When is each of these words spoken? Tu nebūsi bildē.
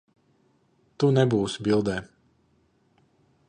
Tu 1.03 1.11
nebūsi 1.19 1.67
bildē. 1.67 1.99